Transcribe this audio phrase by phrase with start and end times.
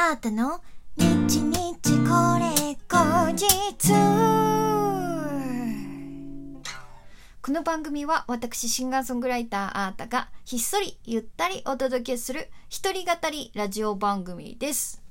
[0.00, 0.60] あーたの？
[0.96, 3.92] 日日これ後日。
[7.42, 15.02] この番組は私シンガーソングライターあーたがひっそりゆったりお届けする一人語りラジオ番組です。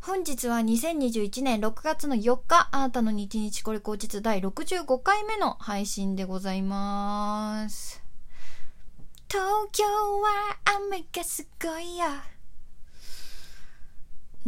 [0.00, 8.00] 本日は2021年6月の4日あーたの日日これ後日第65回目の配信でございます。
[9.26, 9.42] 東
[9.72, 10.56] 京は
[10.86, 12.04] 雨がすごいよ。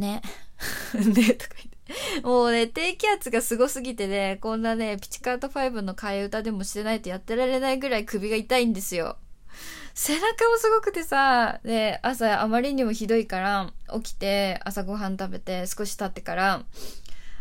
[0.00, 0.22] ね。
[0.94, 2.26] ね、とか言って。
[2.26, 9.16] もうね、低気圧がすごすぎてね、こんなね、ピチカート5の替え歌でもしてないとやってられないぐらい首が痛いんですよ。
[9.94, 16.64] 背中もすごくてさ、で、朝あまりにもひどいから、起きて朝ごはん食べて少し経ってから、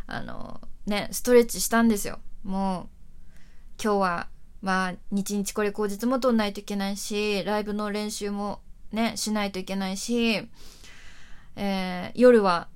[0.07, 2.19] あの、ね、ストレッチしたんですよ。
[2.43, 4.27] もう、今日は
[4.61, 8.59] まあ、日々これ口実も取んないといけないし、ライブの練習も
[8.91, 10.47] ね、しないといけないし、
[11.61, 12.69] えー、夜は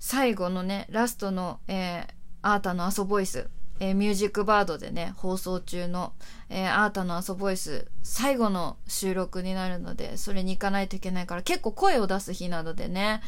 [0.00, 2.06] 最後のね、ラストの、えー、
[2.42, 6.12] アータのアソボイス、えー、ミュージックバードでね、放送中の、
[6.50, 13.22] えー、アータのアソボイス、最後の収録になるので、それに行かないといけないから、結構声を出す日などでね、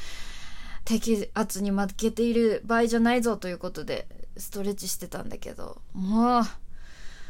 [0.84, 6.42] 低圧に負けている場合じゃないぞということで、ストレッチしてたんだけど、もう、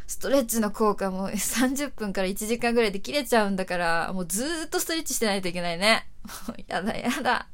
[0.07, 6.09] ストレッチの効果も 30分から1時間ぐらいで切れちゃうんだから、もうずーっとストレッチしてないといけないね。
[6.67, 7.47] やだやだ。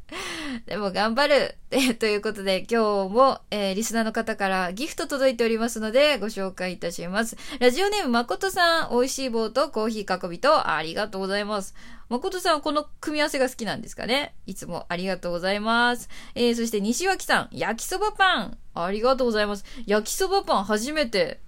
[0.66, 1.56] でも頑張る。
[1.98, 7.36] ということで今日も、えー、リスナーの方からギフト届いておりますのでご紹介いたします。
[7.58, 11.74] ラジオネーム誠さん、美味しい棒とコーヒー囲みとありがとうございます。
[12.08, 14.34] 誠さんこの組み合わせが好きなんですかね？
[14.46, 16.08] いつもありがとうございます。
[16.34, 18.58] えー、そして西脇さん、焼きそばパン。
[18.74, 19.64] ありがとうございます。
[19.86, 21.40] 焼きそばパン初めて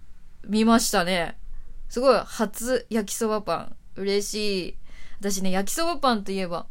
[0.47, 1.39] 見ましたね。
[1.89, 3.77] すごい、初焼きそばパン。
[3.97, 4.77] 嬉しい。
[5.21, 6.67] 私ね、焼きそばパンといえば、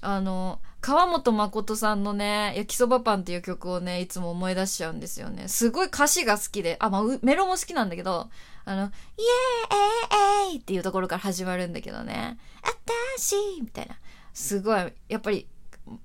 [0.00, 5.48] あの、川本誠さんのね、焼きそばパンっていう曲をね、いつも思い出しちゃうんですよね。
[5.48, 8.28] すごい歌詞が好きで、あ、まあ、メロも好きなんだけど、
[8.64, 13.96] あの、イエーイっていうところから始まるんだけどね、あたしみたいな。
[14.34, 15.48] すごい、やっぱり、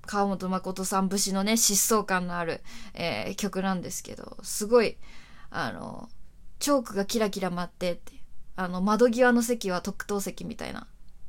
[0.06, 2.62] 川本誠さん節のね、疾走感のある、
[2.94, 4.96] えー、曲なんですけど、すごい、
[5.50, 6.08] あの、
[6.62, 8.12] チョークがキラキラ舞ってって、
[8.54, 10.86] あの、窓際の席は特等席みたいな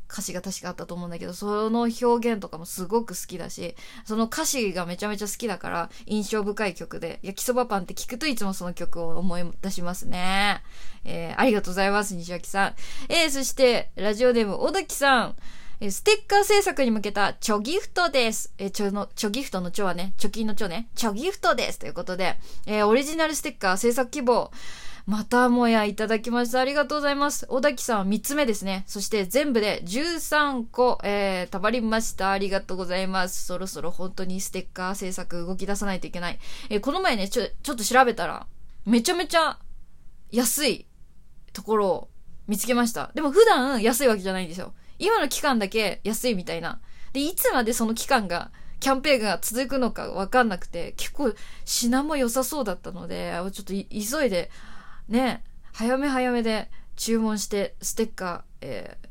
[0.07, 10.61] 歌詞が確かあったと思うんだけど、その表現とかもすごく好きだし、その歌詞がめちゃめちゃ好きだから印象深い曲で、焼きそばパンって聞くといつもその曲を思い出しますね。
[11.03, 12.75] えー、ありがとうございます、西脇さん。
[13.09, 15.35] えー、そして、ラジオネーム、小滝さん。
[15.79, 18.53] えステッカー制作に向けたチョギフトです。
[18.59, 21.79] えチョの、チョギフトのチョはね、貯金のチョね、チョギフトです。
[21.79, 24.51] ということで、えー、オリジナルステッカー制作希望、
[25.05, 26.61] またもやいただきました。
[26.61, 27.45] ありがとうございます。
[27.47, 28.85] 小滝さんは3つ目ですね。
[28.87, 32.31] そして全部で13個、えー、たまりました。
[32.31, 33.43] ありがとうございます。
[33.43, 36.39] そろそろ本当にステッカー制作動き出さないといけない。
[36.69, 38.47] えー、この前ね、ちょ、ちょっと調べたら、
[38.85, 39.59] めちゃめちゃ
[40.31, 40.87] 安い
[41.51, 42.09] ところを
[42.47, 43.11] 見つけました。
[43.13, 44.73] でも普段安いわけじゃないんですよ。
[44.99, 46.79] 今の期間だけ安いみたいな。
[47.11, 51.33] で、いつまでその期間がキャンペーンが続くのかわかんなくて、結構
[51.65, 54.49] 品も良さそうだったので、ちょっと急いで
[55.07, 55.43] ね、
[55.73, 59.07] 早め早めで注文してステッカー、えー、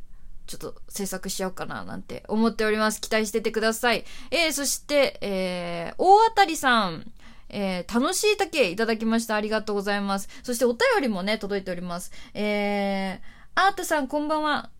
[0.47, 3.00] ちょっと制作しようかななんて思っております。
[3.00, 4.04] 期待しててください。
[4.31, 7.12] えー、そして、えー、大当たりさん。
[7.54, 9.36] えー、楽しい竹いただきました。
[9.36, 10.28] ありがとうございます。
[10.42, 12.10] そしてお便りもね、届いております。
[12.32, 14.70] えー、アートさんこんばんは。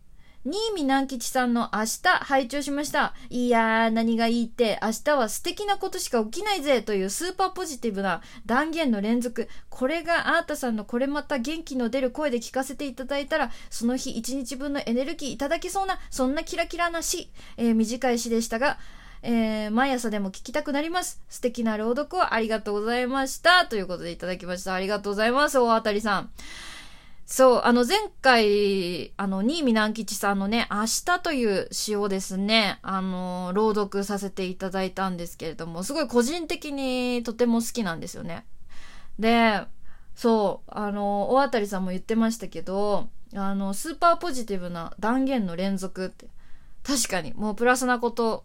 [0.45, 3.13] 新見南吉さんの明日拝聴しました。
[3.29, 9.47] いやー、何がいいって、明日は素敵なことしか起きないぜというスーパーポジティブな断言の連続。
[9.69, 17.29] これがアータさんのこれまた元気の出る声で聞かせていただいたら、その日一日分のエネルギーいただけそうな、そんなキラキラな詩。
[17.55, 18.77] えー、短い詩でしたが、
[19.21, 21.21] えー、毎朝でも聞きたくなります。
[21.29, 23.65] 素敵な朗読をありがとうございました。
[23.65, 24.73] ということでいただきました。
[24.73, 26.31] ありがとうございます、大当たりさん。
[27.25, 38.45] そう、あの前回、あの、新見南吉さんのね、明日という詩をですね、あの、朗読させていただいたんですけれども、すごい個人的にとても好きなんですよね。
[39.17, 39.61] で、
[40.15, 46.27] そう、あの、大当たりさんも言ってましたけど、あの、スーパーポジティブな断言の連続って、
[46.83, 48.43] 確かに、もうプラスなこと、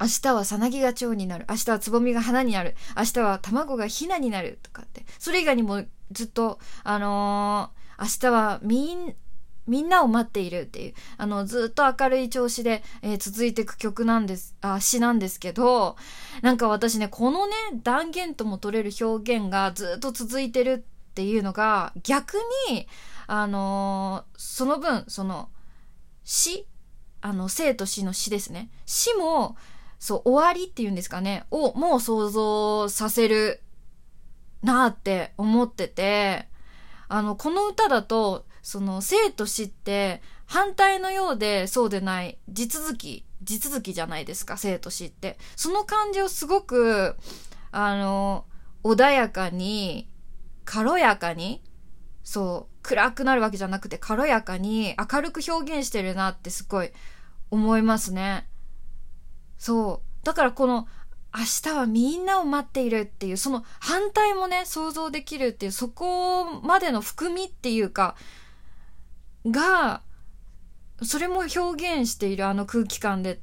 [0.00, 1.46] 明日はさなぎが蝶になる。
[1.48, 2.74] 明日はつぼみが花になる。
[2.96, 4.58] 明日は卵がひなになる。
[4.62, 5.04] とかって。
[5.18, 9.14] それ以外にもずっと、あのー、明日はみん、
[9.66, 15.96] みんなを待っているっていう、あの、ずっと明るい調子で、えー、続いていく曲なんです、あ、詩なんですけど、
[16.42, 22.34] なんか私ね、このね、断言とも取れる表現がずっと続いてるっていうのが、逆
[22.68, 22.88] に、
[23.26, 25.50] あのー、その分、その、
[26.24, 26.66] 詩
[27.20, 28.70] あの、生と死の死ですね。
[28.86, 29.56] 死も、
[29.98, 33.62] そう、終わりっていうんですかね、をもう想像させる
[34.62, 36.48] なって思ってて、
[37.08, 45.38] あの、この歌だと、その、生と死って反対のようでそうでない地続き、地続きじゃないですか、生と死って。
[45.56, 47.16] その感じをすごく、
[47.72, 48.44] あの、
[48.84, 50.08] 穏やかに、
[50.64, 51.62] 軽やかに、
[52.22, 56.92] そう、暗くなるわけじゃなくて軽やかに明るく表現してるなってすごい
[57.50, 58.48] 思いますね。
[59.58, 60.24] そう。
[60.24, 60.86] だからこの
[61.36, 68.16] 明日はみんなを待っているっていう、その反対もね、想像できるっていう、そこまでの含みっていうか、
[69.46, 70.02] が、
[71.02, 73.40] それも表現しているあの空気感で、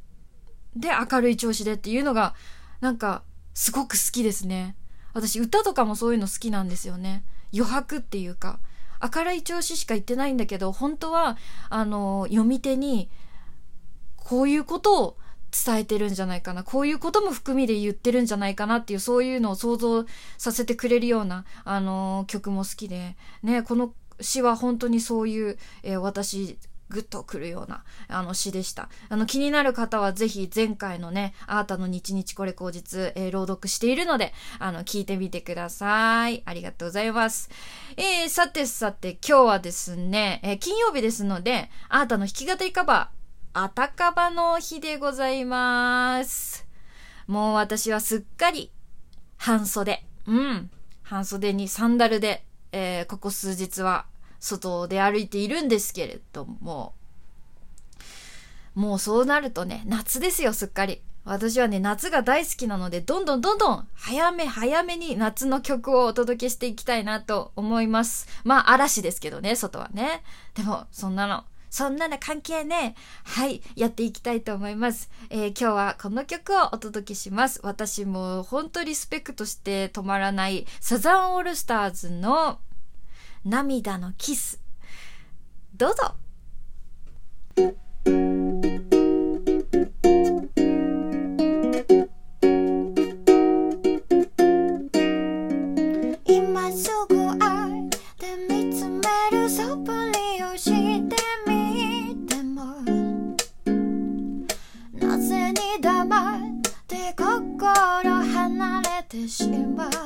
[0.75, 2.36] で、明るい調子でっていうのが、
[2.81, 3.24] なんか、
[3.54, 4.75] すごく好きですね。
[5.13, 7.24] 私、歌とかもそういうの好きなんですよね。
[7.54, 8.60] 余白っていうか、
[9.01, 11.38] 明るい調子しか言ってないんだけど、本当は、
[11.69, 13.10] あの、読み手に、
[14.16, 15.18] こういうことを
[15.51, 16.63] 伝えてるんじゃないかな。
[16.63, 20.05] こういうことも含みで言ってるんじゃないかなっていう、そういうのを想像
[20.38, 26.57] させてくれるような、あのー、曲も好きで、ね、この詩は本当にそういう、えー、私、
[26.89, 28.89] ぐっとくるような、あの詩でした。
[29.09, 36.43] あの、気になる方はぜひ前回のね、あなたの日々これ口実、えー、朗読しているので、あの、聞いてみてください。
[36.45, 37.50] ありがとうございます。
[37.97, 43.16] えー、さてさて、今日はですね、えー、金曜日ですので、あなたの弾き語りカバー、
[43.59, 46.68] あたかばの日でございます。
[47.25, 48.71] もう私はすっかり
[49.36, 50.06] 半袖。
[50.27, 50.69] うん。
[51.01, 54.06] 半袖にサンダルで、えー、ここ数日は
[54.39, 56.94] 外で歩いているんですけれども、
[58.75, 61.01] もうそうなるとね、夏ですよ、すっかり。
[61.25, 68.27] 私はね、夏が大好きなので、どんどんどんどん、早め早めに夏の曲をお届けしていきたいなと思います。
[68.44, 70.21] まあ、嵐ですけどね、外はね。
[70.53, 75.09] でも、そんなの、そんなの関係ねえはい、やっていきたいと思います。
[75.29, 77.59] えー、今日はこの曲をお届けします。
[77.63, 82.59] 私も本当リスペクトして止まらないサザンオールスターズの
[83.45, 84.61] 涙のキス。
[85.75, 86.15] どうぞ
[109.50, 109.96] めに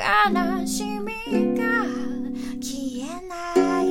[0.00, 1.12] 悲しみ
[1.58, 1.84] が
[2.58, 3.84] 消えない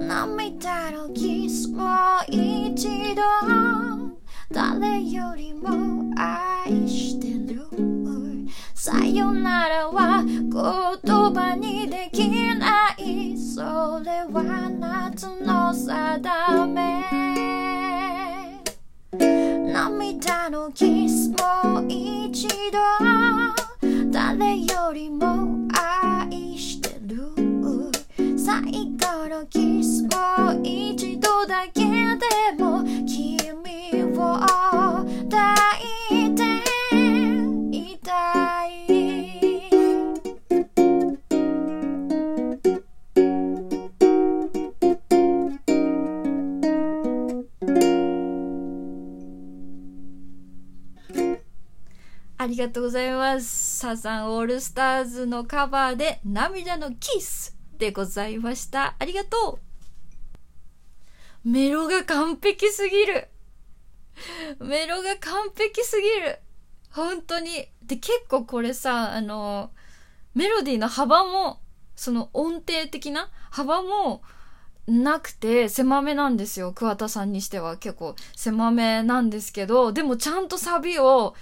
[0.00, 1.08] 涙の？
[1.14, 1.86] キスも
[2.28, 3.22] 一度
[4.50, 7.68] 誰よりも愛してる
[8.74, 13.36] さよならは言葉にできない。
[13.36, 13.60] そ
[14.02, 17.04] れは夏の定め。
[19.72, 21.36] 涙のキスも
[21.88, 23.09] 一度。
[24.40, 27.30] 誰よりも愛してる
[28.38, 28.62] 最
[28.96, 30.08] 後のキスも
[30.62, 33.36] 一度だけでも君
[34.16, 35.36] を抱
[36.10, 36.42] いて
[37.70, 38.70] いたい
[52.38, 53.69] ありがとうございます。
[53.80, 58.94] サザンオールスターズのカバーで涙のキスでございました。
[58.98, 59.58] ありがと
[61.44, 61.48] う。
[61.48, 63.28] メロが完璧すぎる。
[64.60, 66.40] メロが完璧すぎる。
[66.90, 67.68] 本当に。
[67.82, 69.70] で、結構これさ、あの、
[70.34, 71.62] メロディーの幅も、
[71.96, 74.20] その音程的な幅も
[74.86, 76.74] なくて狭めなんですよ。
[76.74, 81.34] 桑田さんにしては結構狭めなんですけど、でもちゃんとサビを、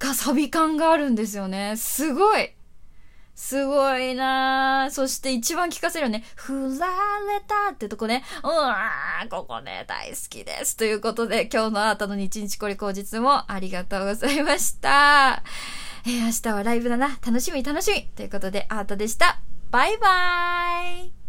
[0.00, 1.76] がサビ感があるんですよね。
[1.76, 2.50] すごい
[3.34, 4.90] すごいなぁ。
[4.90, 8.22] そして一番聴かせるね、振られたってとこね。
[8.42, 10.76] うわー、ここね、大好きです。
[10.76, 15.42] ということで、今日のあなたの日日これ口実もありがとうございました。
[16.06, 17.18] えー明日はライブだな。
[17.24, 18.02] 楽しみ楽しみ。
[18.14, 19.40] ということで、あーたでした。
[19.70, 21.19] バイバーイ